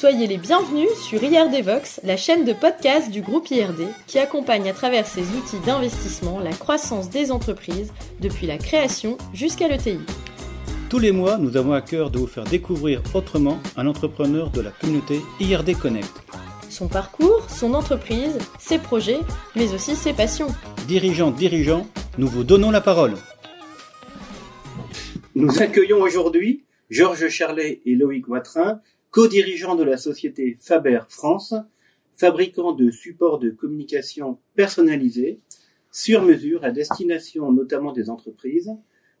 [0.00, 4.66] Soyez les bienvenus sur IRD Vox, la chaîne de podcast du groupe IRD qui accompagne
[4.70, 9.98] à travers ses outils d'investissement la croissance des entreprises depuis la création jusqu'à l'ETI.
[10.88, 14.62] Tous les mois, nous avons à cœur de vous faire découvrir autrement un entrepreneur de
[14.62, 16.22] la communauté IRD Connect.
[16.70, 19.20] Son parcours, son entreprise, ses projets,
[19.54, 20.48] mais aussi ses passions.
[20.88, 21.86] Dirigeants, dirigeants,
[22.16, 23.16] nous vous donnons la parole.
[25.34, 28.80] Nous accueillons aujourd'hui Georges Charlet et Loïc Watrin,
[29.10, 31.54] co-dirigeants de la société Faber France,
[32.14, 35.40] fabricant de supports de communication personnalisés,
[35.92, 38.70] sur mesure à destination notamment des entreprises,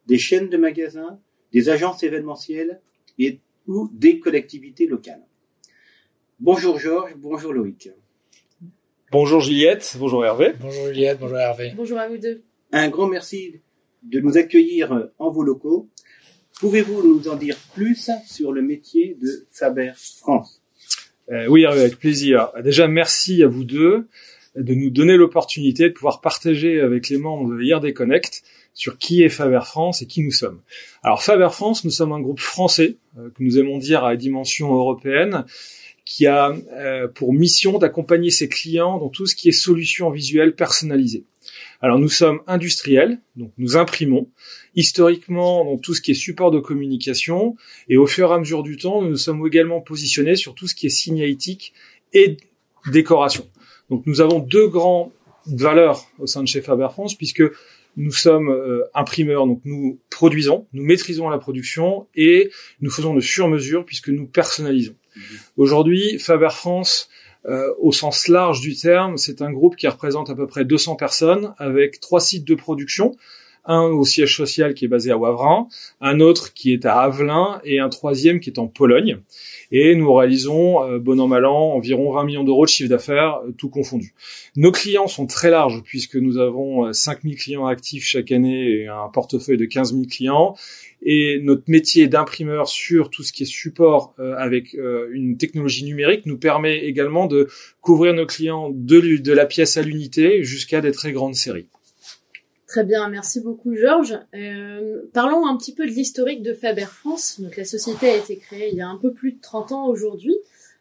[0.06, 1.18] des chaînes de magasins,
[1.52, 2.80] des agences événementielles
[3.18, 5.22] et ou des collectivités locales.
[6.38, 7.90] Bonjour Georges, bonjour Loïc.
[9.12, 10.54] Bonjour Juliette, bonjour Hervé.
[10.60, 11.72] Bonjour Juliette, bonjour Hervé.
[11.76, 12.42] Bonjour à vous deux.
[12.72, 13.60] Un grand merci
[14.02, 15.88] de nous accueillir en vos locaux.
[16.60, 20.60] Pouvez-vous nous en dire plus sur le métier de Faber France?
[21.30, 22.50] Euh, Oui, avec plaisir.
[22.62, 24.08] Déjà, merci à vous deux
[24.56, 28.42] de nous donner l'opportunité de pouvoir partager avec les membres de IRD Connect
[28.74, 30.60] sur qui est Faber France et qui nous sommes.
[31.02, 34.74] Alors Faber France, nous sommes un groupe français euh, que nous aimons dire à dimension
[34.74, 35.46] européenne
[36.04, 40.54] qui a euh, pour mission d'accompagner ses clients dans tout ce qui est solutions visuelles
[40.54, 41.24] personnalisées.
[41.80, 44.28] Alors nous sommes industriels, donc nous imprimons,
[44.74, 47.56] historiquement dans tout ce qui est support de communication,
[47.88, 50.66] et au fur et à mesure du temps, nous nous sommes également positionnés sur tout
[50.66, 51.72] ce qui est signalétique
[52.12, 52.36] et
[52.92, 53.46] décoration.
[53.88, 55.10] Donc nous avons deux grandes
[55.46, 57.42] valeurs au sein de chez Faber France, puisque
[57.96, 63.20] nous sommes euh, imprimeurs, donc nous produisons, nous maîtrisons la production et nous faisons de
[63.20, 64.94] sur-mesure puisque nous personnalisons.
[65.16, 65.22] Mhm.
[65.56, 67.08] Aujourd'hui, Faber France,
[67.46, 70.96] euh, au sens large du terme, c'est un groupe qui représente à peu près 200
[70.96, 73.16] personnes avec trois sites de production.
[73.72, 75.68] Un au siège social qui est basé à Wavrin,
[76.00, 79.18] un autre qui est à Avelin et un troisième qui est en Pologne.
[79.70, 83.40] Et nous réalisons, euh, bon an mal an, environ 20 millions d'euros de chiffre d'affaires,
[83.44, 84.14] euh, tout confondu.
[84.56, 89.08] Nos clients sont très larges puisque nous avons 5000 clients actifs chaque année et un
[89.12, 90.56] portefeuille de 15 000 clients
[91.02, 95.84] et notre métier d'imprimeur sur tout ce qui est support euh, avec euh, une technologie
[95.84, 97.48] numérique nous permet également de
[97.80, 101.66] couvrir nos clients de la pièce à l'unité jusqu'à des très grandes séries.
[102.70, 104.16] Très bien, merci beaucoup Georges.
[104.32, 107.40] Euh, parlons un petit peu de l'historique de Faber France.
[107.40, 109.88] Donc la société a été créée il y a un peu plus de 30 ans
[109.88, 110.36] aujourd'hui.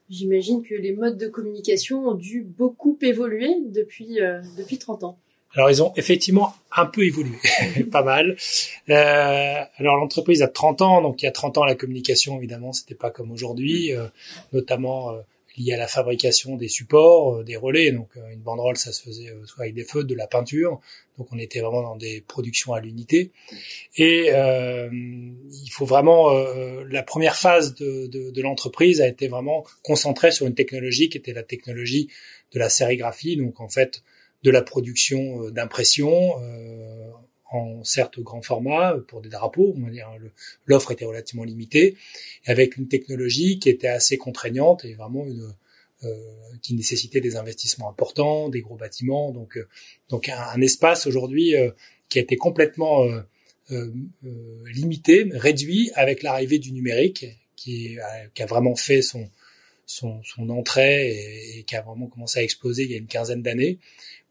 [0.07, 5.17] J'imagine que les modes de communication ont dû beaucoup évoluer depuis, euh, depuis 30 ans.
[5.55, 7.39] Alors ils ont effectivement un peu évolué,
[7.91, 8.37] pas mal.
[8.89, 12.71] Euh, alors l'entreprise a 30 ans, donc il y a 30 ans la communication évidemment
[12.71, 14.05] c'était pas comme aujourd'hui, euh,
[14.53, 15.21] notamment euh,
[15.59, 17.91] lié à la fabrication des supports, euh, des relais.
[17.91, 20.79] Donc une banderole ça se faisait soit avec des feux, de la peinture,
[21.17, 23.31] donc on était vraiment dans des productions à l'unité.
[23.97, 30.31] Et il faut vraiment la première phase de, de, de l'entreprise a été vraiment concentrée
[30.31, 32.09] sur une technologie qui était la technologie
[32.53, 33.35] de la sérigraphie.
[33.35, 34.01] Donc en fait
[34.43, 37.11] de la production euh, d'impression euh,
[37.51, 40.09] en certes grand format pour des drapeaux, on va dire
[40.65, 41.97] l'offre était relativement limitée,
[42.45, 45.53] avec une technologie qui était assez contraignante et vraiment une
[46.03, 46.15] euh,
[46.61, 49.59] qui nécessitait des investissements importants, des gros bâtiments, donc
[50.09, 51.55] donc un, espace aujourd'hui
[52.07, 53.05] qui a été complètement
[54.73, 57.97] limité, réduit avec l'arrivée du numérique, qui,
[58.33, 59.29] qui a vraiment fait son
[59.89, 63.41] son, son entrée et, qui a vraiment commencé à exploser il y a une quinzaine
[63.41, 63.79] d'années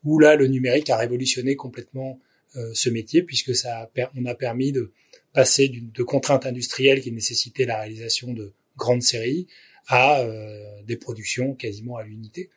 [0.05, 4.35] où là le numérique a révolutionné complètement euh, ce métier puisque ça a, on a
[4.35, 4.93] permis de
[5.33, 9.47] passer de contraintes industrielles qui nécessitaient la réalisation de grandes séries
[9.87, 12.51] à euh, des productions quasiment à l'unité.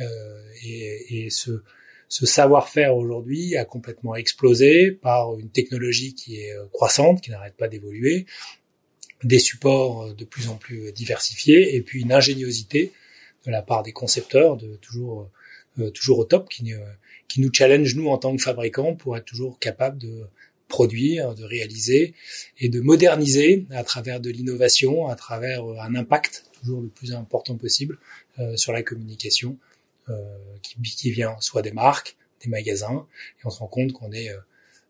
[0.00, 1.62] Euh, et, et, ce,
[2.08, 7.56] ce savoir-faire aujourd'hui a complètement explosé par une technologie qui est euh, croissante, qui n'arrête
[7.56, 8.26] pas d'évoluer,
[9.22, 12.92] des supports de plus en plus diversifiés, et puis une ingéniosité
[13.46, 15.30] de la part des concepteurs de toujours
[15.78, 16.78] euh, toujours au top, qui, euh,
[17.32, 20.24] qui nous challenge nous en tant que fabricants pour être toujours capable de
[20.68, 22.12] produire, de réaliser
[22.58, 27.14] et de moderniser à travers de l'innovation, à travers euh, un impact toujours le plus
[27.14, 27.96] important possible
[28.38, 29.56] euh, sur la communication
[30.10, 30.14] euh,
[30.62, 33.06] qui, qui, vient soit des marques, des magasins,
[33.40, 34.28] et on se rend compte qu'on est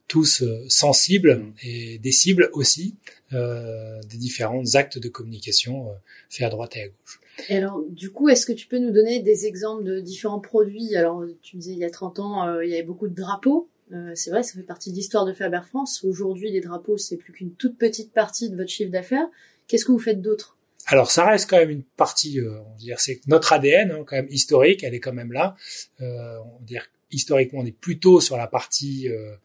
[0.08, 1.54] tous sensibles mmh.
[1.62, 2.96] et des cibles aussi
[3.32, 5.94] euh, des différents actes de communication
[6.28, 7.20] faits à droite et à gauche.
[7.48, 10.96] Et alors, du coup, est-ce que tu peux nous donner des exemples de différents produits?
[10.96, 13.14] Alors, tu me disais, il y a 30 ans, euh, il y avait beaucoup de
[13.14, 13.68] drapeaux.
[13.92, 16.04] Euh, c'est vrai, ça fait partie de l'histoire de Faber France.
[16.04, 19.26] Aujourd'hui, les drapeaux, c'est plus qu'une toute petite partie de votre chiffre d'affaires.
[19.66, 20.56] Qu'est-ce que vous faites d'autre?
[20.86, 24.04] Alors ça reste quand même une partie, euh, on va dire, c'est notre ADN hein,
[24.04, 25.56] quand même historique, elle est quand même là.
[26.00, 29.36] Euh, on va dire historiquement, on est plutôt sur la partie euh,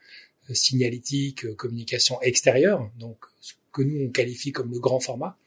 [0.54, 5.38] signalétique, communication extérieure, donc ce que nous on qualifie comme le grand format.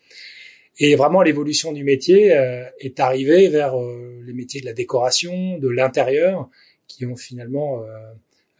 [0.82, 5.58] Et vraiment, l'évolution du métier euh, est arrivée vers euh, les métiers de la décoration,
[5.58, 6.48] de l'intérieur,
[6.88, 7.84] qui ont finalement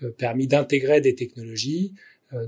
[0.02, 1.94] euh, permis d'intégrer des technologies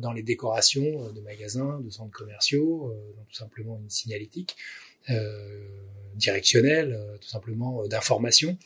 [0.01, 2.95] dans les décorations de magasins, de centres commerciaux,
[3.29, 4.57] tout simplement une signalétique
[6.15, 8.57] directionnelle, tout simplement d'information,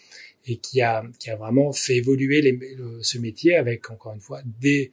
[0.46, 4.42] et qui a, qui a vraiment fait évoluer les, ce métier avec, encore une fois,
[4.60, 4.92] des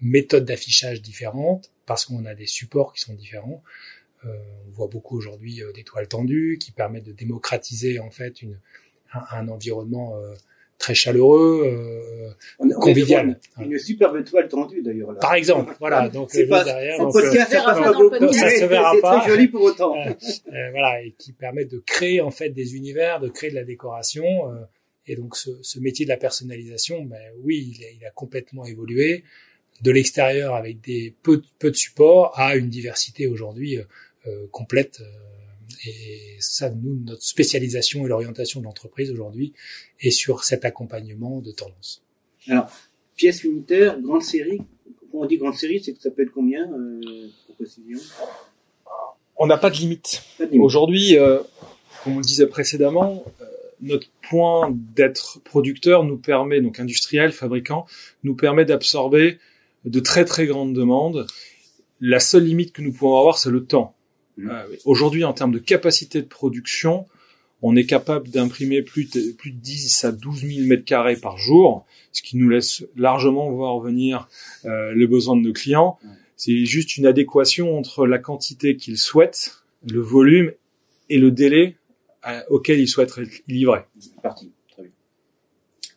[0.00, 5.16] méthodes d'affichage différentes, parce qu'on a des supports qui sont différents, euh, on voit beaucoup
[5.16, 8.58] aujourd'hui euh, des toiles tendues qui permettent de démocratiser en fait une,
[9.32, 10.34] un, environnement euh,
[10.78, 12.34] très chaleureux,
[12.80, 13.38] convivial.
[13.58, 15.18] Une, superbe toile tendue d'ailleurs.
[15.18, 16.08] Par exemple, voilà.
[16.08, 19.22] Donc c'est pas, derrière, donc, ça, pas ça se verra pas.
[19.24, 19.94] C'est joli pour autant.
[20.46, 24.24] voilà, et qui permettent de créer en fait des univers, de créer de la décoration.
[25.06, 28.66] et donc ce, ce, métier de la personnalisation, ben oui, il a, il a complètement
[28.66, 29.24] évolué
[29.82, 33.84] de l'extérieur avec des peu, peu de support à une diversité aujourd'hui euh,
[34.50, 35.00] complète.
[35.00, 35.26] Euh,
[35.84, 39.52] et ça, nous, notre spécialisation et l'orientation de l'entreprise aujourd'hui
[40.00, 42.02] est sur cet accompagnement de tendance.
[42.48, 42.70] Alors,
[43.16, 44.60] pièce unitaire, grande série.
[45.10, 47.98] Quand on dit grande série, c'est que ça peut être combien euh, pour précision?
[49.36, 50.22] On n'a pas de limite.
[50.38, 50.60] limite.
[50.60, 51.40] Aujourd'hui, euh,
[52.04, 53.44] comme on le disait précédemment, euh,
[53.80, 57.86] notre point d'être producteur nous permet, donc industriel, fabricant,
[58.22, 59.38] nous permet d'absorber
[59.84, 61.26] de très très grandes demandes.
[62.00, 63.95] La seule limite que nous pouvons avoir, c'est le temps.
[64.36, 64.50] Mmh.
[64.50, 67.06] Euh, aujourd'hui, en termes de capacité de production,
[67.62, 71.38] on est capable d'imprimer plus de, plus de 10 à 12 000 mètres carrés par
[71.38, 74.28] jour, ce qui nous laisse largement voir venir
[74.64, 75.98] euh, les besoins de nos clients.
[76.36, 80.52] C'est juste une adéquation entre la quantité qu'ils souhaitent, le volume
[81.08, 81.76] et le délai
[82.28, 83.84] euh, auquel ils souhaitent être livrés.
[84.22, 84.52] Parti.
[84.70, 84.92] Très bien.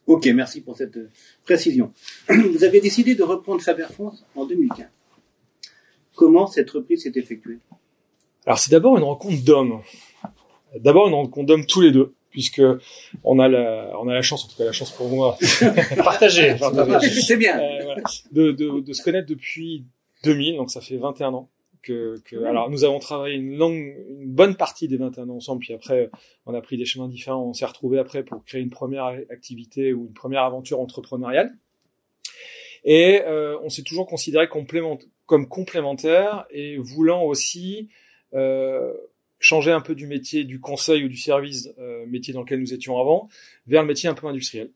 [0.07, 1.09] Ok, merci pour cette euh,
[1.44, 1.94] précision.
[2.30, 4.86] Vous avez décidé de reprendre Faber France en 2015.
[6.15, 7.59] Comment cette reprise s'est effectuée?
[8.45, 9.81] Alors c'est d'abord une rencontre d'hommes.
[10.80, 12.62] D'abord une rencontre d'hommes tous les deux, puisque
[13.24, 15.38] on a la, on a la chance, en tout cas la chance pour moi,
[15.97, 16.56] partager,
[17.21, 19.86] c'est bien, euh, voilà, de, de, de, se connaître depuis
[20.24, 21.50] 2000, donc ça fait 21 ans.
[21.81, 25.62] Que, que alors nous avons travaillé une longue, une bonne partie des 21 ans ensemble,
[25.62, 26.09] puis après
[26.45, 29.94] on a pris des chemins différents, on s'est retrouvés après pour créer une première activité
[29.94, 31.56] ou une première aventure entrepreneuriale.
[32.83, 37.89] Et euh, on s'est toujours considéré complément, comme complémentaire et voulant aussi
[39.40, 42.74] changer un peu du métier du conseil ou du service, euh, métier dans lequel nous
[42.74, 43.30] étions avant,
[43.68, 44.72] vers le métier un peu industriel.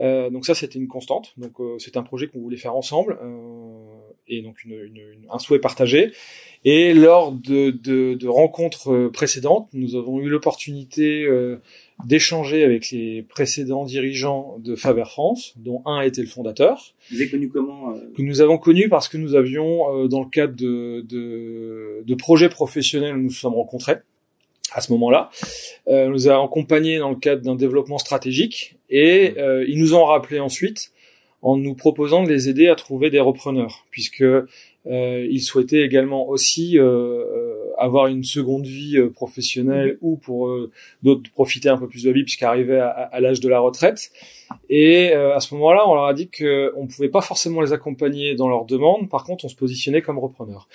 [0.00, 1.34] Euh, donc ça, c'était une constante.
[1.36, 3.57] Donc euh, c'est un projet qu'on voulait faire ensemble euh,
[4.28, 6.12] et donc une, une, un souhait partagé.
[6.64, 11.26] Et lors de, de, de rencontres précédentes, nous avons eu l'opportunité
[12.04, 16.94] d'échanger avec les précédents dirigeants de Faber France, dont un a été le fondateur.
[17.10, 18.12] Vous avez connu comment euh...
[18.16, 22.14] Que nous avons connu parce que nous avions, euh, dans le cadre de, de, de,
[22.14, 23.96] projets professionnels, nous nous sommes rencontrés
[24.72, 25.30] à ce moment-là.
[25.88, 30.04] Euh, nous avons accompagnés dans le cadre d'un développement stratégique et euh, ils nous ont
[30.04, 30.92] rappelé ensuite
[31.42, 36.28] en nous proposant de les aider à trouver des repreneurs, puisque euh, ils souhaitaient également
[36.28, 37.24] aussi euh,
[37.76, 39.98] avoir une seconde vie euh, professionnelle mm-hmm.
[40.02, 40.70] ou pour euh,
[41.02, 44.10] d'autres profiter un peu plus de la vie puisqu'arriver à, à l'âge de la retraite.
[44.70, 46.44] Et euh, à ce moment-là, on leur a dit qu'on
[46.82, 49.10] ne pouvait pas forcément les accompagner dans leurs demandes.
[49.10, 50.68] Par contre, on se positionnait comme repreneur.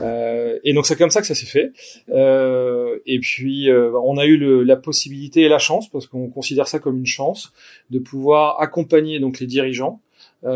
[0.00, 1.72] Euh, et donc c'est comme ça que ça s'est fait.
[2.08, 6.68] Euh, et puis on a eu le, la possibilité et la chance, parce qu'on considère
[6.68, 7.52] ça comme une chance,
[7.90, 10.00] de pouvoir accompagner donc les dirigeants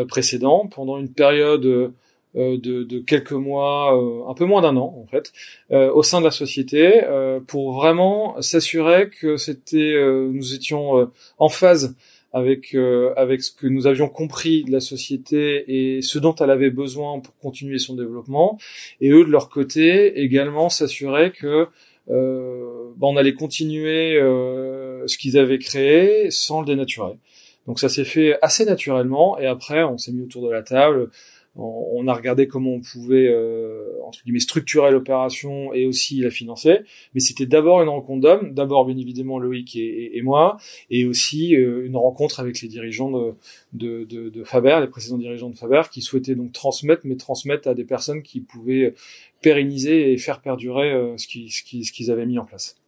[0.09, 1.93] précédents pendant une période
[2.35, 5.35] euh, de, de, quelques mois, euh, un peu moins d'un an en fait,
[5.71, 7.03] euh, au sein de la société,
[7.47, 9.95] pour vraiment s'assurer que c'était,
[10.31, 11.95] nous étions en phase
[12.33, 12.75] avec
[13.17, 17.21] avec ce que nous avions compris de la société et ce dont elle avait besoin
[17.21, 18.59] pour continuer son développement,
[19.03, 21.69] et eux de leur côté également s'assurer que
[22.11, 27.13] euh, on allait continuer euh, ce qu'ils avaient créé sans le dénaturer.
[27.67, 31.11] Donc ça s'est fait assez naturellement et après on s'est mis autour de la table
[31.55, 36.81] on, a regardé comment on pouvait euh, entre guillemets structurer l'opération et aussi la financer.
[37.15, 40.57] Mais c'était d'abord une rencontre d'hommes, d'abord bien évidemment Loïc et, moi,
[40.91, 43.35] et aussi euh, une rencontre avec les dirigeants
[43.73, 47.75] de, de, Faber, les précédents dirigeants de Faber, qui souhaitaient donc transmettre, mais transmettre à
[47.75, 48.95] des personnes qui pouvaient
[49.43, 52.82] pérenniser et faire perdurer euh, ce qu'ils avaient mis en place.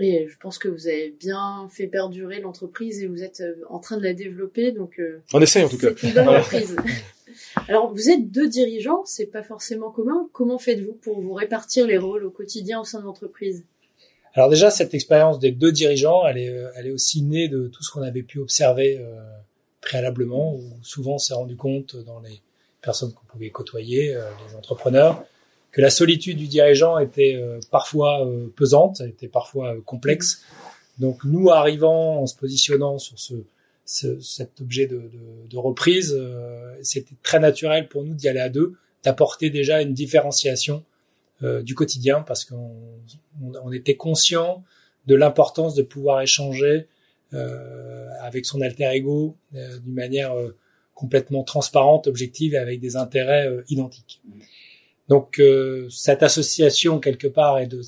[0.00, 3.78] Et je pense que vous avez bien fait perdurer l'entreprise et vous êtes euh, en
[3.78, 5.00] train de la développer, donc.
[5.32, 5.88] On essaye en tout cas.
[5.96, 6.76] C'est une bonne reprise.
[7.68, 10.28] Alors, vous êtes deux dirigeants, c'est pas forcément commun.
[10.32, 13.64] Comment faites-vous pour vous répartir les rôles au quotidien au sein de l'entreprise?
[14.34, 17.82] Alors déjà, cette expérience des deux dirigeants, elle est, elle est aussi née de tout
[17.82, 19.20] ce qu'on avait pu observer euh,
[19.80, 22.40] préalablement, où souvent on s'est rendu compte dans les
[22.80, 25.24] personnes qu'on pouvait côtoyer, euh, les entrepreneurs,
[25.72, 30.42] que la solitude du dirigeant était euh, parfois euh, pesante, était parfois euh, complexe.
[30.98, 33.34] Donc nous, arrivant en se positionnant sur ce,
[33.84, 36.14] ce cet objet de, de, de reprise,
[36.82, 40.84] c'était très naturel pour nous d'y aller à deux, d'apporter déjà une différenciation
[41.40, 42.76] du quotidien, parce qu'on
[43.40, 44.62] on, était conscient
[45.06, 46.86] de l'importance de pouvoir échanger
[48.20, 50.34] avec son alter ego d'une manière
[50.94, 54.20] complètement transparente, objective et avec des intérêts identiques.
[55.10, 57.82] Donc euh, cette association quelque part et de,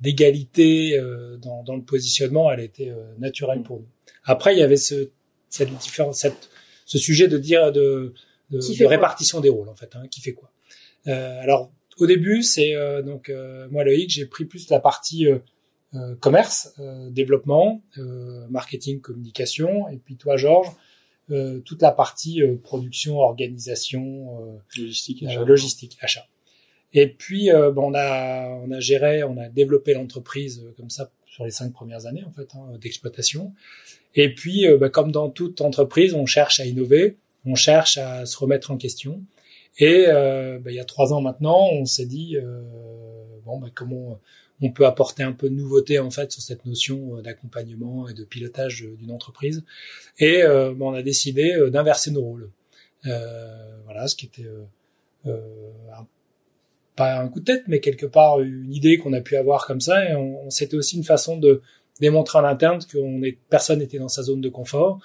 [0.00, 3.88] d'égalité euh, dans, dans, le positionnement, elle était euh, naturelle pour nous.
[4.24, 5.10] Après, il y avait ce
[5.50, 6.48] cette différence, cette,
[6.86, 8.14] ce sujet de dire de,
[8.50, 10.50] de, répartition des rôles en fait, hein, qui fait quoi.
[11.06, 13.32] alors au début, c'est donc
[13.70, 15.28] moi Loïc, j'ai pris plus la partie
[16.20, 16.74] commerce,
[17.10, 17.82] développement,
[18.50, 20.72] marketing, communication, et puis toi Georges,
[21.64, 26.26] toute la partie production, organisation, logistique, logistique, achat.
[26.96, 31.10] Et puis, euh, on a on a géré, on a développé l'entreprise euh, comme ça
[31.26, 33.52] sur les cinq premières années en fait hein, d'exploitation.
[34.14, 38.24] Et puis, euh, bah, comme dans toute entreprise, on cherche à innover, on cherche à
[38.24, 39.22] se remettre en question.
[39.78, 42.38] Et bah, il y a trois ans maintenant, on s'est dit
[43.44, 44.18] bon, bah, comment
[44.62, 48.24] on peut apporter un peu de nouveauté en fait sur cette notion d'accompagnement et de
[48.24, 49.64] pilotage d'une entreprise.
[50.18, 52.50] Et bah, on a décidé d'inverser nos rôles.
[53.04, 54.48] voilà, ce qui était
[55.26, 56.06] un
[56.96, 59.80] pas un coup de tête, mais quelque part une idée qu'on a pu avoir comme
[59.80, 60.08] ça.
[60.08, 61.62] Et on, c'était aussi une façon de
[62.00, 62.80] démontrer en interne
[63.22, 64.98] est, personne n'était dans sa zone de confort.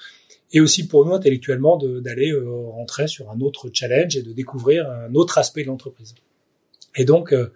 [0.54, 4.90] Et aussi pour nous intellectuellement d'aller euh, rentrer sur un autre challenge et de découvrir
[4.90, 6.16] un autre aspect de l'entreprise.
[6.96, 7.54] Et donc euh,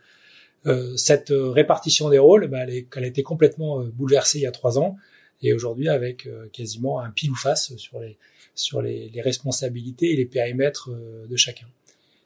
[0.66, 4.44] euh cette répartition des rôles, bah, elle, est, elle, a été complètement euh, bouleversée il
[4.44, 4.96] y a trois ans.
[5.42, 8.18] Et aujourd'hui, avec quasiment un pile ou face sur les
[8.56, 10.90] sur les, les responsabilités et les périmètres
[11.30, 11.68] de chacun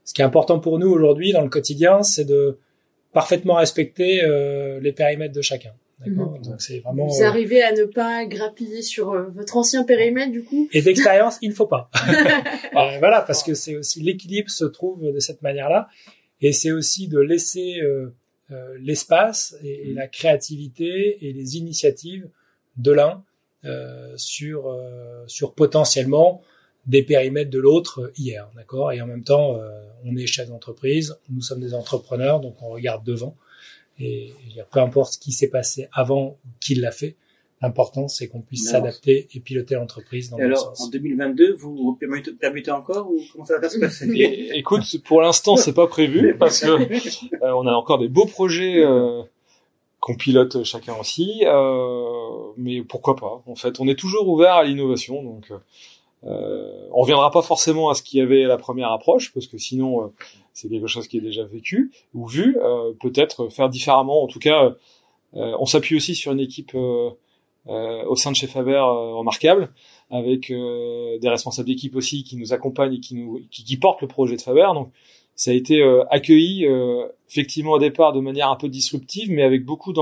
[0.09, 2.57] ce qui est important pour nous aujourd'hui dans le quotidien, c'est de
[3.13, 5.71] parfaitement respecter euh, les périmètres de chacun.
[6.03, 6.41] Mhm.
[6.41, 7.05] Donc c'est vraiment.
[7.05, 10.67] Vous euh, arrivez à ne pas grappiller sur euh, votre ancien périmètre du coup?
[10.73, 11.91] Et d'expérience, il ne faut pas.
[12.73, 15.87] voilà, parce que c'est aussi l'équilibre se trouve de cette manière-là,
[16.41, 17.79] et c'est aussi de laisser
[18.79, 22.27] l'espace et, et, la créativité et les initiatives
[22.77, 23.23] de l'un
[24.15, 24.75] sur
[25.27, 26.41] sur potentiellement
[26.89, 28.91] des périmètres de l'autre hier, d'accord?
[28.91, 29.69] Et en même temps, euh,
[30.05, 33.35] on est chef d'entreprise, nous sommes des entrepreneurs, donc on regarde devant.
[33.99, 34.33] Et
[34.71, 37.15] peu importe ce qui s'est passé avant ou qui l'a fait,
[37.61, 41.99] l'important c'est qu'on puisse s'adapter et piloter l'entreprise dans et alors, en 2022, vous vous
[42.39, 44.49] permettez encore ou comment ça va se passer?
[44.55, 48.83] Écoute, pour l'instant, c'est pas prévu parce que euh, on a encore des beaux projets
[48.83, 49.21] euh,
[49.99, 51.43] qu'on pilote chacun aussi,
[52.57, 53.43] mais pourquoi pas?
[53.45, 55.51] En fait, on est toujours ouvert à l'innovation, donc
[56.25, 59.47] euh, on reviendra pas forcément à ce qu'il y avait à la première approche, parce
[59.47, 60.07] que sinon euh,
[60.53, 62.57] c'est quelque chose qui est déjà vécu ou vu.
[62.61, 64.23] Euh, peut-être faire différemment.
[64.23, 64.75] En tout cas,
[65.33, 69.71] on s'appuie aussi sur une équipe au sein de chez Faber remarquable,
[70.09, 74.07] avec des responsables d'équipe aussi qui nous accompagnent et qui nous qui, qui, portent le
[74.07, 74.67] projet de Faber.
[74.73, 74.89] Donc
[75.35, 76.67] ça a été accueilli
[77.29, 79.93] effectivement au départ de manière un peu disruptive, mais avec beaucoup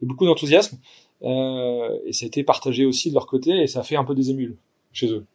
[0.00, 0.78] beaucoup d'enthousiasme.
[1.20, 4.14] et ça a été partagé aussi de leur côté et ça a fait un peu
[4.14, 4.56] des émules
[4.92, 5.26] chez eux.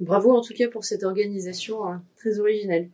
[0.00, 2.90] Bravo en tout cas pour cette organisation hein, très originelle.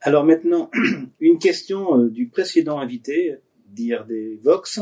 [0.00, 0.68] Alors maintenant,
[1.20, 3.36] une question euh, du précédent invité
[3.68, 4.80] d'IRD Vox,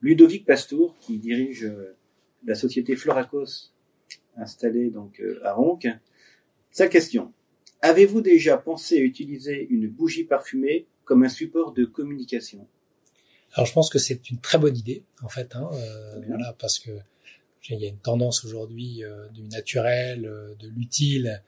[0.00, 1.96] Ludovic Pastour, qui dirige euh,
[2.44, 3.72] la société Floracos
[4.36, 5.80] installée donc euh, à Ronc.
[6.70, 7.32] Sa question
[7.82, 12.66] Avez-vous déjà pensé à utiliser une bougie parfumée comme un support de communication?
[13.52, 15.68] Alors je pense que c'est une très bonne idée en fait, hein,
[16.26, 16.90] voilà, parce que
[17.70, 21.42] il y a une tendance aujourd'hui euh, du naturel, euh, de l'utile,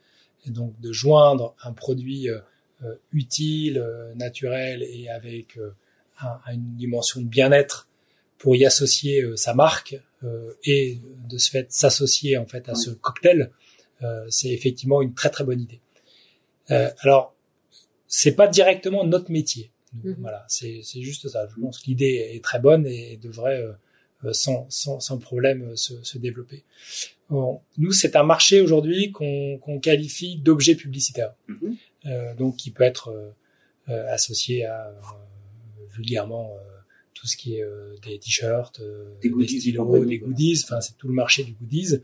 [0.45, 2.39] et donc de joindre un produit euh,
[3.11, 3.83] utile,
[4.15, 5.57] naturel et avec
[6.47, 7.87] une dimension de bien-être
[8.37, 9.99] pour y associer sa marque
[10.63, 13.49] et de ce fait s'associer en fait à ce cocktail,
[14.29, 15.79] c'est effectivement une très très bonne idée.
[16.99, 17.35] alors
[18.07, 19.71] c'est pas directement notre métier.
[19.95, 20.15] Mm-hmm.
[20.19, 21.47] Voilà, c'est juste ça.
[21.47, 23.73] Je pense que l'idée est très bonne et devrait euh,
[24.31, 26.63] sans, sans, sans, problème euh, se, se développer.
[27.29, 31.75] Bon, nous, c'est un marché aujourd'hui qu'on qualifie d'objet publicitaire, mm-hmm.
[32.07, 33.09] euh, donc qui peut être
[33.89, 34.93] euh, associé à
[35.91, 36.51] vulgairement
[37.13, 37.65] tout ce qui est
[38.05, 38.79] des t-shirts,
[39.21, 42.01] des, des stylos, des goodies, enfin c'est tout le marché du goodies,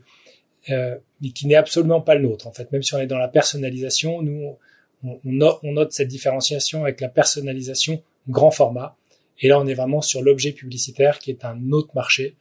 [0.68, 2.48] mais qui n'est absolument pas le nôtre.
[2.48, 4.56] En fait, même si on est dans la personnalisation, nous
[5.04, 8.96] on, on, on note cette différenciation avec la personnalisation grand format,
[9.40, 12.36] et là, on est vraiment sur l'objet publicitaire qui est un autre marché,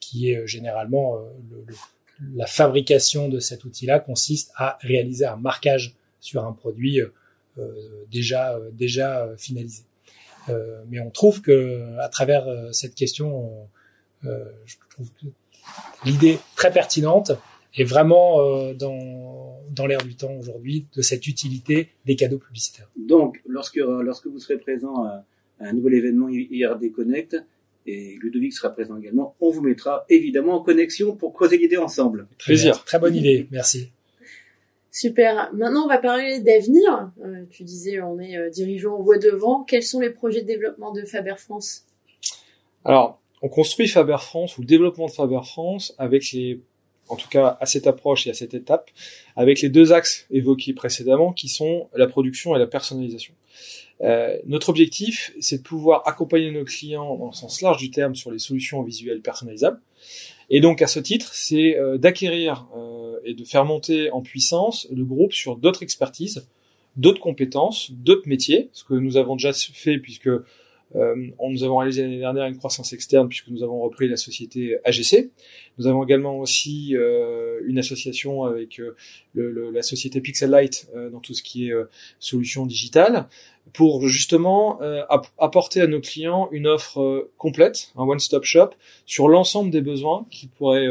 [0.00, 1.20] qui est euh, généralement euh,
[1.50, 1.74] le,
[2.34, 7.10] la fabrication de cet outil-là consiste à réaliser un marquage sur un produit, euh,
[8.10, 9.84] déjà déjà finalisé.
[10.88, 13.66] mais on trouve que à travers cette question,
[14.22, 15.28] je trouve que
[16.04, 17.32] l'idée très pertinente
[17.74, 22.90] est vraiment dans, dans l'air du temps aujourd'hui de cette utilité des cadeaux publicitaires.
[22.98, 25.06] Donc, lorsque, lorsque vous serez présent
[25.60, 27.36] un nouvel événement IRD Connect,
[27.86, 32.26] et Ludovic sera présent également, on vous mettra évidemment en connexion pour creuser l'idée ensemble.
[32.38, 32.84] Très Plaisir.
[32.84, 33.90] Très bonne idée, merci.
[34.92, 35.50] Super.
[35.54, 37.10] Maintenant, on va parler d'avenir.
[37.24, 39.62] Euh, tu disais, on est euh, dirigeant au voie devant.
[39.62, 41.84] Quels sont les projets de développement de Faber France?
[42.84, 46.60] Alors, on construit Faber France ou le développement de Faber France avec les
[47.10, 48.88] en tout cas à cette approche et à cette étape,
[49.34, 53.34] avec les deux axes évoqués précédemment, qui sont la production et la personnalisation.
[54.02, 58.14] Euh, notre objectif, c'est de pouvoir accompagner nos clients dans le sens large du terme
[58.14, 59.80] sur les solutions visuelles personnalisables.
[60.48, 64.88] Et donc à ce titre, c'est euh, d'acquérir euh, et de faire monter en puissance
[64.90, 66.48] le groupe sur d'autres expertises,
[66.96, 70.30] d'autres compétences, d'autres métiers, ce que nous avons déjà fait puisque
[70.96, 74.78] euh, nous avons réalisé l'année dernière une croissance externe puisque nous avons repris la société
[74.84, 75.30] AGC.
[75.78, 78.96] Nous avons également aussi euh, une association avec euh,
[79.34, 81.74] le, la société Pixellight euh, dans tout ce qui est
[82.18, 83.28] solutions digitales
[83.72, 84.80] pour justement
[85.38, 88.70] apporter à nos clients une offre complète, un one-stop shop
[89.06, 90.88] sur l'ensemble des besoins qui pourraient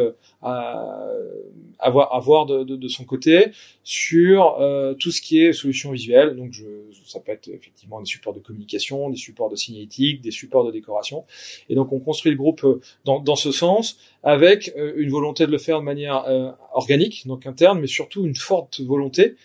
[1.79, 3.47] avoir, avoir de, de, de, son côté
[3.83, 6.35] sur euh, tout ce qui est solution visuelle.
[6.35, 6.65] Donc, je,
[7.05, 10.71] ça peut être effectivement des supports de communication, des supports de signalétique, des supports de
[10.71, 11.25] décoration.
[11.69, 15.45] Et donc, on construit le groupe euh, dans, dans ce sens avec euh, une volonté
[15.45, 16.25] de le faire de manière
[16.73, 19.35] organique, donc interne, mais surtout une forte volonté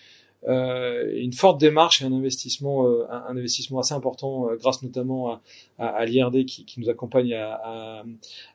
[0.47, 5.31] euh, une forte démarche et un investissement, euh, un, investissement assez important euh, grâce notamment
[5.31, 5.41] à,
[5.79, 8.03] à, à l'IRD qui, qui, nous accompagne à,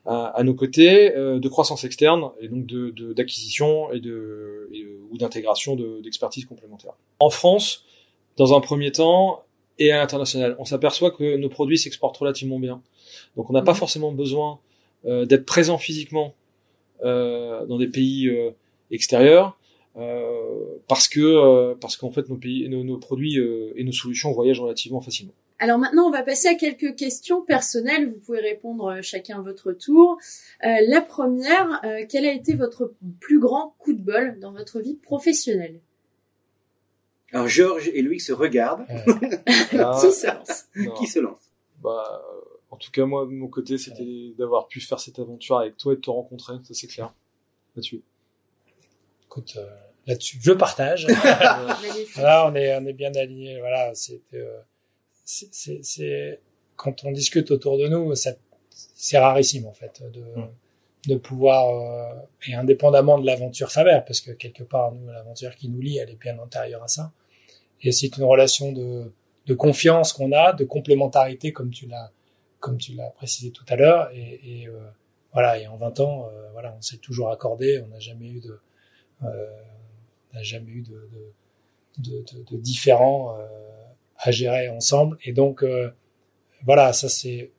[0.05, 4.69] à nos côtés, de croissance externe et donc de d'acquisition et de
[5.09, 6.93] ou d'intégration d'expertise complémentaire.
[7.19, 7.85] En France,
[8.37, 9.43] dans un premier temps,
[9.77, 12.81] et à l'international, on s'aperçoit que nos produits s'exportent relativement bien.
[13.35, 13.75] Donc on n'a pas mmh.
[13.75, 14.59] forcément besoin
[15.03, 16.35] d'être présent physiquement
[17.03, 18.31] dans des pays
[18.91, 19.57] extérieurs.
[19.97, 23.91] Euh, parce que euh, parce qu'en fait nos pays, nos, nos produits euh, et nos
[23.91, 25.33] solutions voyagent relativement facilement.
[25.59, 28.09] Alors maintenant, on va passer à quelques questions personnelles.
[28.09, 30.17] Vous pouvez répondre chacun à votre tour.
[30.63, 34.95] Euh, la première, quel a été votre plus grand coup de bol dans votre vie
[34.95, 35.79] professionnelle?
[37.31, 38.87] Alors Georges et Louis se regardent.
[39.69, 40.65] Qui se lance?
[40.97, 41.51] Qui se lance?
[41.83, 42.23] Bah,
[42.71, 45.93] en tout cas, moi de mon côté, c'était d'avoir pu faire cette aventure avec toi
[45.93, 46.55] et de te rencontrer.
[46.63, 47.13] Ça c'est clair.
[47.75, 48.01] Là-dessus
[49.31, 49.65] écoute, euh,
[50.07, 51.07] là-dessus, je partage.
[52.15, 53.59] voilà, on est, on est bien alignés.
[53.59, 53.91] Voilà, euh,
[55.23, 56.41] c'est, c'est, c'est,
[56.75, 58.31] quand on discute autour de nous, ça,
[58.69, 60.49] c'est rarissime en fait de, mm.
[61.07, 65.69] de pouvoir euh, et indépendamment de l'aventure Faber, parce que quelque part, nous, l'aventure qui
[65.69, 67.13] nous lie, elle est bien antérieure à ça.
[67.81, 69.13] Et c'est une relation de,
[69.45, 72.11] de confiance qu'on a, de complémentarité, comme tu l'as,
[72.59, 74.09] comme tu l'as précisé tout à l'heure.
[74.13, 74.69] Et, et
[75.31, 78.59] voilà, et en 20 ans, voilà, on s'est toujours accordé, on n'a jamais eu de
[79.23, 79.27] euh,
[80.33, 81.09] n'a jamais eu de,
[81.97, 83.45] de, de, de différents euh,
[84.17, 85.17] à gérer ensemble.
[85.23, 85.89] Et donc, euh,
[86.63, 87.51] voilà, ça c'est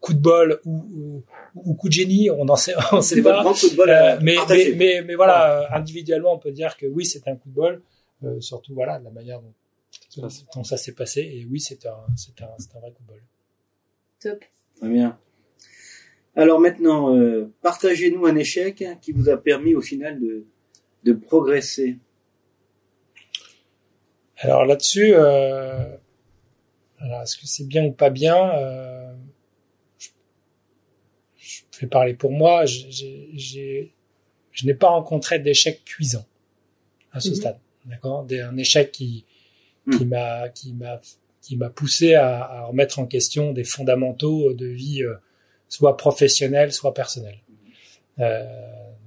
[0.00, 1.22] coup de bol ou, ou,
[1.54, 3.44] ou, coup de génie, on en sait, on sait pas.
[3.44, 7.48] Euh, mais, mais, mais, mais, voilà, individuellement, on peut dire que oui, c'est un coup
[7.48, 7.82] de bol,
[8.24, 11.20] euh, surtout voilà de la manière dont, dont ça s'est passé.
[11.20, 13.22] Et oui, c'est un, c'est un, c'est un vrai coup de bol.
[14.20, 14.44] Top.
[14.76, 15.18] Très bien.
[16.34, 20.44] Alors maintenant, euh, partagez-nous un échec qui vous a permis au final de,
[21.06, 21.98] de progresser
[24.38, 25.96] Alors là-dessus, euh,
[27.22, 29.14] est-ce que c'est bien ou pas bien euh,
[29.98, 30.08] je,
[31.38, 32.66] je, vais parler pour moi.
[32.66, 33.94] J'ai,
[34.50, 36.26] je n'ai pas rencontré d'échec cuisant
[37.12, 37.34] à ce mhm.
[37.36, 37.58] stade.
[37.84, 39.24] D'accord, un échec qui
[39.92, 40.10] qui mhm.
[40.10, 41.00] m'a qui m'a
[41.40, 45.14] qui m'a poussé à, à, remettre en question des fondamentaux de vie, euh,
[45.68, 47.38] soit professionnels, soit personnels.
[48.18, 48.42] Euh,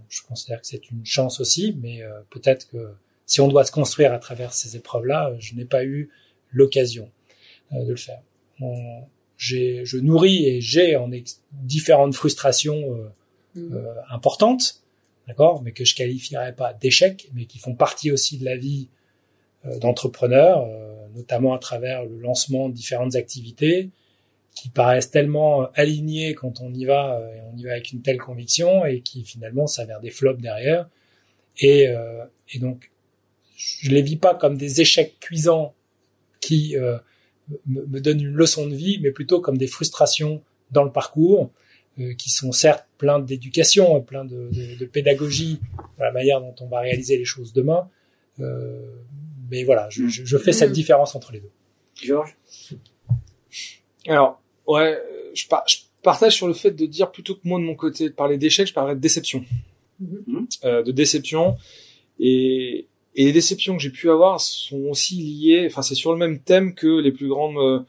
[0.10, 2.94] je considère que c'est une chance aussi, mais euh, peut-être que
[3.26, 6.10] si on doit se construire à travers ces épreuves-là, euh, je n'ai pas eu
[6.52, 7.10] l'occasion
[7.74, 8.22] euh, de le faire.
[9.38, 11.10] j'ai, je nourris et j'ai en
[11.54, 13.10] différentes frustrations
[13.56, 13.78] mmh.
[14.10, 14.82] importantes,
[15.28, 18.90] d'accord, mais que je qualifierais pas d'échecs, mais qui font partie aussi de la vie
[19.80, 20.68] d'entrepreneur,
[21.16, 23.92] notamment à travers le lancement de différentes activités,
[24.56, 27.92] qui paraissent tellement euh, alignés quand on y va, euh, et on y va avec
[27.92, 30.90] une telle conviction, et qui finalement s'avèrent des flops derrière.
[31.60, 32.92] Et, euh, et donc,
[33.56, 35.74] je les vis pas comme des échecs cuisants
[36.42, 36.98] qui euh,
[37.68, 41.52] me, me, donnent une leçon de vie, mais plutôt comme des frustrations dans le parcours,
[42.00, 45.60] euh, qui sont certes plein d'éducation, plein de, de, de, pédagogie,
[45.98, 47.90] dans la manière dont on va réaliser les choses demain,
[49.50, 50.76] mais voilà, je, je, je fais cette Mhm.
[50.76, 51.52] différence entre les deux.
[52.02, 52.38] Georges?
[54.08, 54.98] Alors, ouais,
[55.34, 58.10] je, par- je partage sur le fait de dire plutôt que moi de mon côté
[58.10, 59.44] de parler d'échec, je parlerais de déception.
[60.00, 60.48] Mhm.
[60.64, 61.58] Euh, de déception.
[62.20, 66.18] Et, et les déceptions que j'ai pu avoir sont aussi liées, enfin c'est sur le
[66.18, 67.80] même thème que les plus grandes euh,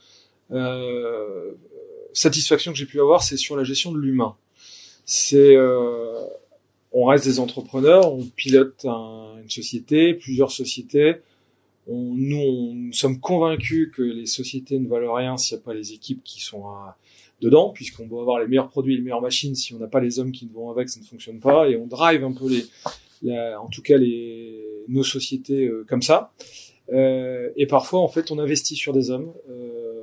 [0.52, 1.52] euh,
[2.12, 4.36] satisfactions que j'ai pu avoir, c'est sur la gestion de l'humain.
[5.04, 6.14] C'est, euh,
[6.92, 11.16] on reste des entrepreneurs, on pilote un- une société, plusieurs sociétés.
[11.90, 16.22] Nous, sommes convaincus que les sociétés ne valent rien s'il n'y a pas les équipes
[16.24, 16.96] qui sont à-
[17.40, 19.54] dedans, puisqu'on doit avoir les meilleurs produits les meilleures machines.
[19.54, 21.68] Si on n'a pas les hommes qui vont avec, ça ne fonctionne pas.
[21.68, 22.66] Et on drive un peu les,
[23.56, 23.96] en tout cas
[24.88, 26.32] nos sociétés euh, comme ça.
[26.92, 30.02] Euh, et parfois, en fait, on investit sur des hommes, euh,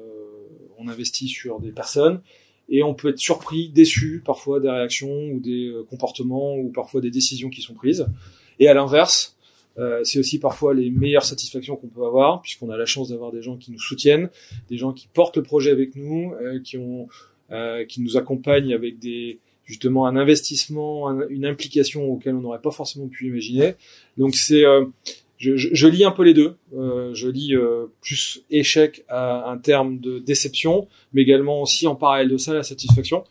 [0.80, 2.22] on investit sur des personnes,
[2.70, 7.02] et on peut être surpris, déçu parfois des réactions ou des euh, comportements ou parfois
[7.02, 8.08] des décisions qui sont prises.
[8.60, 9.37] Et à l'inverse,
[9.80, 13.32] euh, c'est aussi parfois les meilleures satisfactions qu'on peut avoir, puisqu'on a la chance d'avoir
[13.32, 14.30] des gens qui nous soutiennent,
[14.70, 17.08] des gens qui portent le projet avec nous, euh, qui ont,
[17.52, 22.62] euh, qui nous accompagnent avec des justement un investissement, un- une implication auquel on n'aurait
[22.62, 23.76] pas forcément pu imaginer.
[24.18, 24.86] Donc c'est, euh,
[25.38, 26.56] je, je, je lis un peu les deux.
[26.76, 31.96] Euh, je lis euh, plus échec à un terme de déception, mais également aussi en
[31.96, 33.24] parallèle de ça la satisfaction.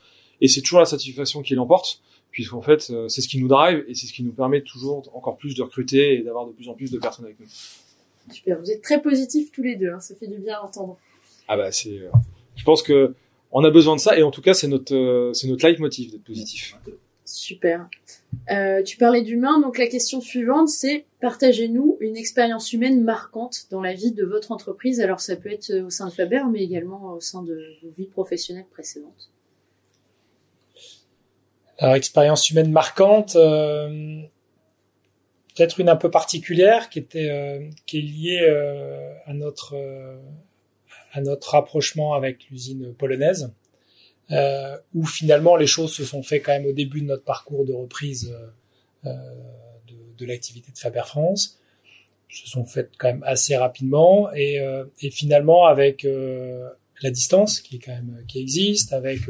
[0.42, 2.02] Et c'est toujours la satisfaction qui l'emporte,
[2.36, 5.10] puisqu'en fait euh, c'est ce qui nous drive et c'est ce qui nous permet toujours
[5.14, 7.46] encore plus de recruter et d'avoir de plus en plus de personnes avec nous.
[8.30, 10.98] Super, vous êtes très positifs tous les deux, hein, ça fait du bien à entendre.
[11.48, 12.10] Ah bah c'est, euh,
[12.54, 13.14] je pense que
[13.52, 16.12] on a besoin de ça et en tout cas c'est notre euh, c'est notre leitmotiv
[16.12, 16.76] d'être positif.
[17.24, 17.88] Super.
[18.50, 23.80] Euh, tu parlais d'humain, donc la question suivante, c'est partagez-nous une expérience humaine marquante dans
[23.80, 25.00] la vie de votre entreprise.
[25.00, 28.08] Alors ça peut être au sein de Faber, mais également au sein de vos vies
[28.08, 29.30] professionnelles précédentes.
[31.78, 34.22] Alors, expérience humaine marquante, euh,
[35.54, 40.18] peut-être une un peu particulière qui était euh, qui est liée euh, à notre euh,
[41.12, 43.52] à notre rapprochement avec l'usine polonaise,
[44.30, 47.64] euh, où finalement les choses se sont fait quand même au début de notre parcours
[47.64, 48.34] de reprise
[49.04, 49.10] euh,
[49.86, 51.60] de, de l'activité de Faber France,
[52.28, 54.60] se sont faites quand même assez rapidement et,
[55.00, 56.06] et finalement avec
[57.02, 59.20] la distance qui est quand même qui existe, avec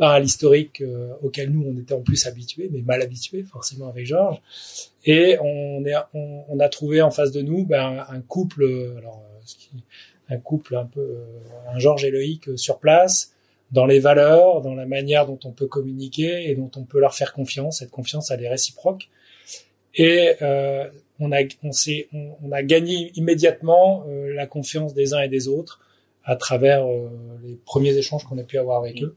[0.00, 4.06] bah, l'historique euh, auquel nous on était en plus habitués, mais mal habitués forcément avec
[4.06, 4.40] Georges.
[5.04, 8.96] Et on, est, on, on a trouvé en face de nous ben, un couple, euh,
[8.98, 9.78] alors euh,
[10.34, 13.32] un couple un peu, euh, un Georges et Loïc sur place,
[13.72, 17.14] dans les valeurs, dans la manière dont on peut communiquer et dont on peut leur
[17.14, 17.78] faire confiance.
[17.78, 19.08] Cette confiance, elle est réciproque.
[19.94, 20.88] Et euh,
[21.20, 25.28] on a, on, s'est- on, on a gagné immédiatement euh, la confiance des uns et
[25.28, 25.80] des autres
[26.24, 27.08] à travers euh,
[27.44, 29.14] les premiers échanges qu'on a pu avoir avec eux.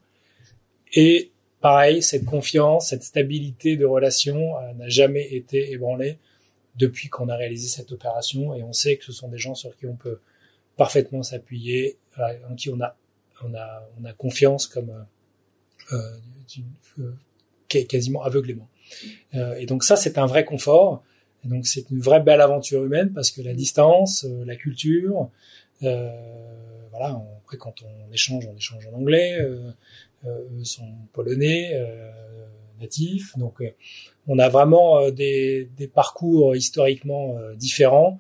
[0.94, 6.18] Et pareil, cette confiance, cette stabilité de relation euh, n'a jamais été ébranlée
[6.76, 8.54] depuis qu'on a réalisé cette opération.
[8.56, 10.20] Et on sait que ce sont des gens sur qui on peut
[10.78, 12.96] parfaitement s'appuyer, euh, en qui on a,
[13.44, 15.06] on a, on a confiance comme
[15.92, 17.12] euh,
[17.68, 18.68] quasiment aveuglément.
[19.34, 21.04] Et donc ça, c'est un vrai confort.
[21.44, 25.32] Et donc c'est une vraie belle aventure humaine parce que la distance, la culture,
[25.84, 26.10] euh,
[26.92, 27.22] voilà.
[27.44, 29.38] après, quand on échange, on échange en anglais.
[29.40, 29.72] Euh,
[30.26, 32.12] eux sont polonais euh,
[32.80, 33.70] natifs, donc euh,
[34.28, 38.20] on a vraiment euh, des, des parcours historiquement euh, différents,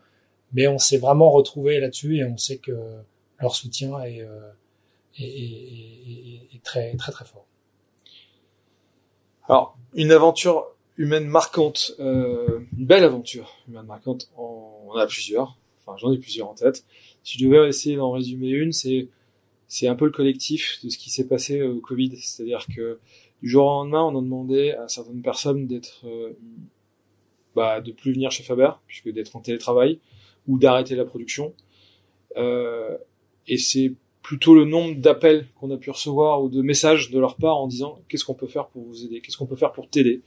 [0.54, 2.72] mais on s'est vraiment retrouvé là-dessus et on sait que
[3.39, 4.50] leur soutien est, euh,
[5.20, 7.46] est, est- est- très très très fort.
[9.50, 15.58] Alors, une aventure humaine marquante, euh, une belle aventure humaine marquante, on on a plusieurs,
[15.80, 16.86] enfin j'en ai plusieurs en tête.
[17.24, 19.08] Si je devais essayer d'en résumer une, c'est
[19.73, 22.99] c'est un peu le collectif de ce qui s'est passé au Covid, c'est-à-dire que
[23.41, 26.33] du jour au lendemain, on a demandé à certaines personnes d'être, euh,
[27.55, 29.99] bah, de plus venir chez Faber, puisque d'être en télétravail,
[30.47, 31.55] ou d'arrêter la production.
[32.38, 32.95] Euh,
[33.47, 37.36] et c'est plutôt le nombre d'appels qu'on a pu recevoir ou de messages de leur
[37.36, 39.89] part en disant qu'est-ce qu'on peut faire pour vous aider, qu'est-ce qu'on peut faire pour
[39.89, 40.21] t'aider?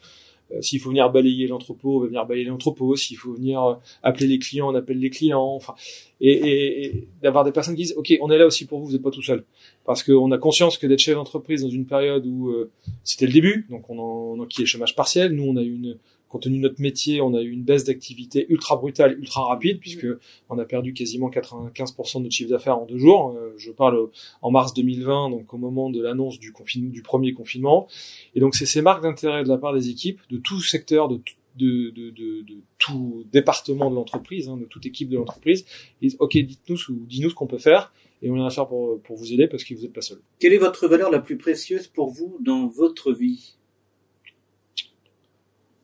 [0.52, 2.96] Euh, S'il faut venir balayer l'entrepôt, on va venir balayer l'entrepôt.
[2.96, 5.42] S'il faut venir euh, appeler les clients, on appelle les clients.
[5.42, 5.74] Enfin,
[6.20, 8.92] et, et, d'avoir des personnes qui disent ok, on est là aussi pour vous, vous
[8.92, 9.44] n'êtes pas tout seul.
[9.84, 12.70] Parce qu'on a conscience que d'être chef d'entreprise dans une période où euh,
[13.04, 15.32] c'était le début, donc on en, on a qui est chômage partiel.
[15.32, 15.96] Nous, on a eu une
[16.28, 19.78] compte tenu de notre métier, on a eu une baisse d'activité ultra brutale, ultra rapide,
[19.80, 20.06] puisque
[20.48, 23.36] on a perdu quasiment 95% de notre chiffre d'affaires en deux jours.
[23.38, 24.08] Euh, je parle
[24.42, 27.86] en mars 2020, donc au moment de l'annonce du, du premier confinement.
[28.34, 31.16] Et donc c'est ces marques d'intérêt de la part des équipes, de tout secteur, de,
[31.16, 35.64] tout- de, de, de, de tout département de l'entreprise, hein, de toute équipe de l'entreprise.
[36.02, 39.00] Ils disent, ok, dites-nous ce, dis-nous ce qu'on peut faire, et on vient faire pour,
[39.00, 40.18] pour vous aider parce que vous n'êtes pas seul.
[40.38, 43.54] Quelle est votre valeur la plus précieuse pour vous dans votre vie?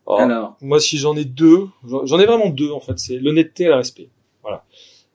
[0.07, 3.65] Alors, Alors, moi, si j'en ai deux, j'en ai vraiment deux en fait, c'est l'honnêteté
[3.65, 4.09] et le respect.
[4.43, 4.65] Voilà.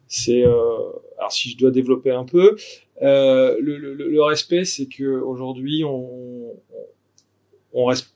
[0.07, 2.55] C'est alors si je dois développer un peu,
[3.01, 6.53] le, le, le, respect, c'est que aujourd'hui on,
[7.73, 8.13] on, reste.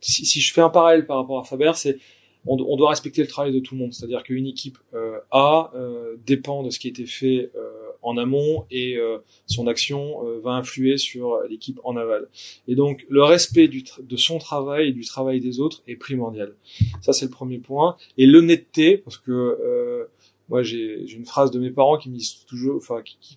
[0.00, 1.98] Si, si, je fais un parallèle par rapport à Faber, c'est
[2.46, 3.92] on, on, doit respecter le travail de tout le monde.
[3.92, 8.16] C'est-à-dire qu'une équipe euh, A euh, dépend de ce qui a été fait euh, en
[8.16, 8.98] amont et
[9.46, 12.28] son action va influer sur l'équipe en aval.
[12.68, 16.54] Et donc le respect du de son travail et du travail des autres est primordial.
[17.00, 17.96] Ça c'est le premier point.
[18.16, 20.08] Et l'honnêteté, parce que
[20.48, 23.36] moi j'ai une phrase de mes parents qui me disent toujours, enfin qui,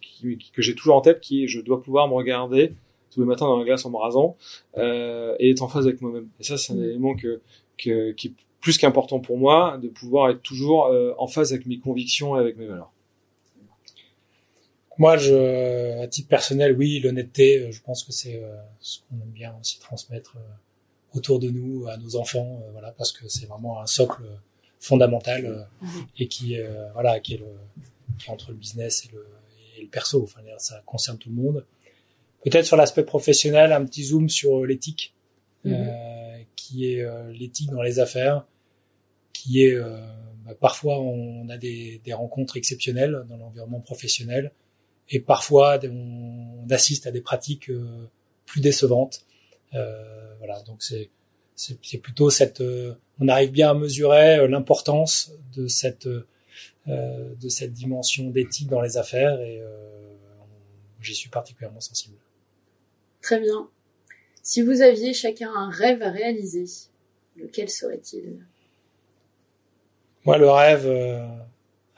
[0.53, 2.71] que j'ai toujours en tête, qui est je dois pouvoir me regarder
[3.13, 4.37] tous les matins dans la glace en me rasant
[4.77, 6.27] euh, et être en phase avec moi-même.
[6.39, 6.83] Et ça, c'est un mmh.
[6.83, 7.41] élément que,
[7.77, 11.79] que, qui plus qu'important pour moi de pouvoir être toujours euh, en phase avec mes
[11.79, 12.91] convictions et avec mes valeurs.
[14.97, 19.15] Moi, je, à titre personnel, oui, l'honnêteté, euh, je pense que c'est euh, ce qu'on
[19.21, 20.35] aime bien aussi transmettre
[21.15, 24.23] autour de nous, à nos enfants, voilà, parce que c'est vraiment un socle
[24.79, 25.89] fondamental mhm.
[26.17, 26.57] et qui,
[26.93, 27.45] voilà, qui est le,
[28.17, 29.23] qui est entre le business et le,
[29.77, 30.23] et le perso.
[30.23, 31.65] Enfin, ça concerne tout le monde.
[32.43, 35.13] Peut-être sur l'aspect professionnel, un petit zoom sur l'éthique,
[35.65, 35.87] mhm.
[36.55, 38.43] qui est l'éthique dans les affaires
[39.33, 39.99] qui est euh,
[40.45, 44.51] bah, parfois on a des, des rencontres exceptionnelles dans l'environnement professionnel
[45.09, 48.09] et parfois on, assiste à des pratiques euh,
[48.45, 49.25] plus décevantes.
[49.73, 51.09] Euh, voilà, donc c'est
[51.55, 52.63] c'est plutôt cette
[53.19, 59.39] on arrive bien à mesurer l'importance de cette de cette dimension d'éthique dans les affaires
[59.39, 59.61] et
[60.99, 62.15] j'y suis particulièrement sensible.
[63.21, 63.69] Très bien.
[64.41, 66.65] Si vous aviez chacun un rêve à réaliser,
[67.37, 68.45] lequel serait-il?
[70.25, 71.25] Moi, le rêve, euh,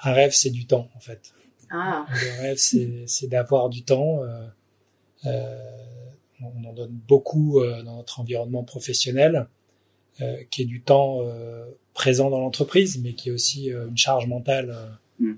[0.04, 1.34] un rêve, c'est du temps, en fait.
[1.70, 2.06] Ah.
[2.10, 4.24] Le rêve, c'est d'avoir du temps.
[4.24, 4.48] Euh,
[5.26, 5.72] euh,
[6.42, 9.48] on en donne beaucoup euh, dans notre environnement professionnel,
[10.22, 11.22] euh, qui est du temps
[11.94, 14.76] présent dans l'entreprise, mais qui est aussi une charge mentale
[15.20, 15.36] mm.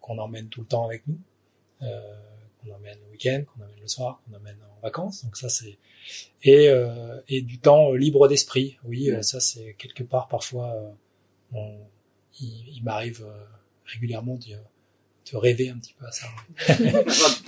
[0.00, 1.18] qu'on emmène tout le temps avec nous,
[1.80, 5.24] qu'on emmène le week-end, qu'on emmène le soir, qu'on emmène en vacances.
[5.24, 5.78] Donc ça, c'est
[6.42, 6.70] et,
[7.28, 8.78] et du temps libre d'esprit.
[8.84, 9.22] Oui, mm.
[9.22, 10.74] ça c'est quelque part parfois
[12.40, 13.44] il, m'arrive euh,
[13.86, 14.56] régulièrement de,
[15.32, 16.26] de, rêver un petit peu à ça.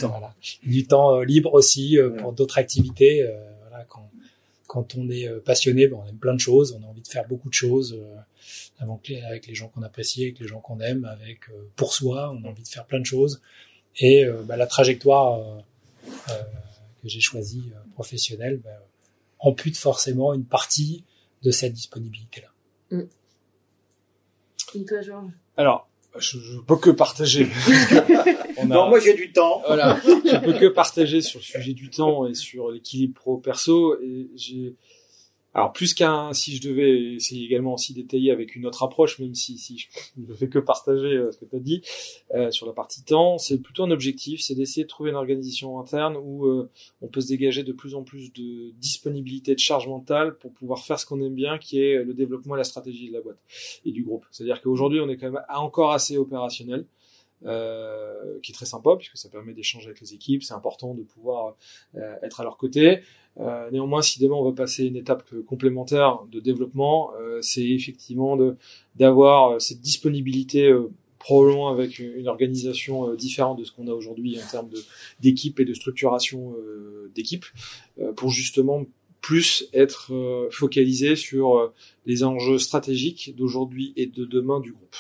[0.07, 0.35] voilà.
[0.63, 3.27] Du temps euh, libre aussi euh, pour d'autres activités.
[3.61, 4.11] voilà, quand,
[4.67, 7.27] quand on est passionné, ben, on aime plein de choses, on a envie de faire
[7.27, 7.99] beaucoup de choses
[8.81, 11.41] avec les gens qu'on apprécie, avec les gens qu'on aime, avec
[11.77, 13.43] pour soi, on a envie de faire plein de choses.
[13.99, 15.63] Et ben, la trajectoire
[16.07, 18.79] que j'ai choisie professionnelle ben,
[19.39, 21.05] ampute forcément une partie
[21.43, 22.49] de cette disponibilité-là.
[22.91, 23.09] Mm.
[25.57, 27.49] Alors, je, je peux que partager.
[28.67, 29.63] non, moi j'ai du temps.
[29.67, 34.01] Voilà, je peux que partager sur le sujet du temps et sur l'équilibre pro-perso.
[34.03, 34.75] Et j'ai
[35.53, 39.35] alors plus qu'un, si je devais essayer également aussi détailler avec une autre approche, même
[39.35, 39.89] si, si je
[40.29, 41.83] ne fais que partager euh, ce que tu as dit
[42.35, 45.81] euh, sur la partie temps, c'est plutôt un objectif, c'est d'essayer de trouver une organisation
[45.81, 46.71] interne où euh,
[47.03, 50.85] on peut se dégager de plus en plus de disponibilité de charge mentale pour pouvoir
[50.85, 53.39] faire ce qu'on aime bien, qui est le développement et la stratégie de la boîte
[53.85, 54.27] et du groupe.
[54.31, 56.87] C'est-à-dire qu'aujourd'hui on est quand même encore assez opérationnel.
[57.47, 60.43] Euh, qui est très sympa puisque ça permet d'échanger avec les équipes.
[60.43, 61.57] C'est important de pouvoir
[61.95, 63.01] euh, être à leur côté.
[63.39, 68.37] Euh, néanmoins, si demain on va passer une étape complémentaire de développement, c'est effectivement
[68.97, 70.71] d'avoir cette disponibilité
[71.19, 74.71] probablement avec une organisation différente de ce qu'on a aujourd'hui en termes
[75.21, 76.55] d'équipe et de structuration
[77.15, 77.47] d'équipe,
[78.17, 78.85] pour justement
[79.23, 80.13] plus être
[80.51, 81.73] focalisé sur
[82.05, 84.97] les enjeux stratégiques d'aujourd'hui et de demain du groupe.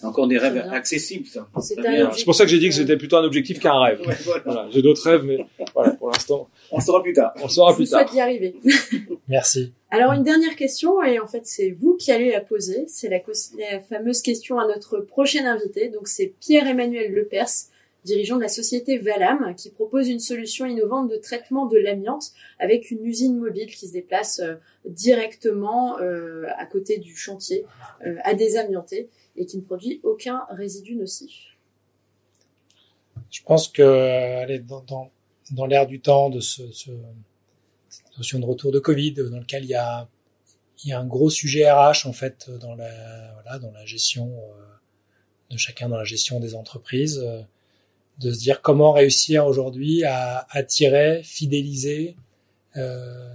[0.00, 1.46] C'est encore des rêves accessibles, ça.
[1.60, 4.00] C'est pour ça que j'ai dit que c'était plutôt un objectif qu'un rêve.
[4.44, 4.66] voilà.
[4.70, 6.48] J'ai d'autres rêves, mais voilà, pour l'instant.
[6.72, 7.34] On saura plus tard.
[7.42, 8.10] On saura plus tard.
[8.14, 8.54] y arriver.
[9.28, 9.74] Merci.
[9.90, 12.84] Alors une dernière question, et en fait c'est vous qui allez la poser.
[12.86, 13.18] C'est la,
[13.58, 15.88] la, fameuse question à notre prochain invité.
[15.88, 17.68] Donc c'est Pierre-Emmanuel Lepers,
[18.04, 22.90] dirigeant de la société Valam, qui propose une solution innovante de traitement de l'amiante avec
[22.90, 24.54] une usine mobile qui se déplace euh,
[24.86, 27.66] directement euh, à côté du chantier
[28.06, 31.56] euh, à désamianter et qui ne produit aucun résidu nocif.
[33.30, 33.82] Je pense que
[34.42, 35.10] allez, dans, dans,
[35.52, 36.90] dans l'air du temps de ce, ce,
[37.88, 40.08] cette notion de retour de Covid, dans lequel il y a,
[40.84, 44.32] il y a un gros sujet RH en fait dans la, voilà, dans la gestion
[44.32, 44.70] euh,
[45.50, 47.42] de chacun dans la gestion des entreprises, euh,
[48.18, 52.16] de se dire comment réussir aujourd'hui à attirer, fidéliser
[52.76, 53.28] euh,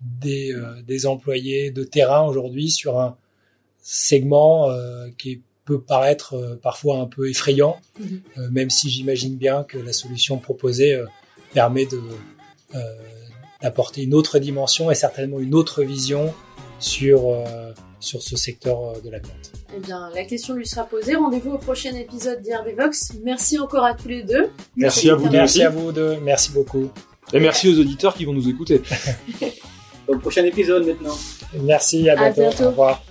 [0.00, 3.16] des, euh, des employés de terrain aujourd'hui sur un,
[3.82, 8.22] segment euh, qui peut paraître euh, parfois un peu effrayant, mhm.
[8.38, 11.02] euh, même si j'imagine bien que la solution proposée
[11.52, 12.00] permet de
[13.60, 16.32] d'apporter une autre dimension et certainement une autre vision
[16.78, 17.44] sur
[17.98, 19.52] sur ce secteur de l'amiante.
[19.76, 21.16] Eh bien, la question lui sera posée.
[21.16, 23.14] Rendez-vous au prochain épisode d'IRDVox.
[23.22, 24.50] Merci encore à tous les deux.
[24.76, 25.36] Merci, à vous deux.
[25.36, 26.16] Merci à vous deux.
[26.20, 26.90] Merci beaucoup.
[27.32, 28.82] Et merci aux auditeurs qui vont nous écouter.
[30.08, 31.16] au prochain épisode maintenant.
[31.62, 32.40] Merci, à bientôt.
[32.40, 32.64] À bientôt.
[32.64, 33.02] Au revoir.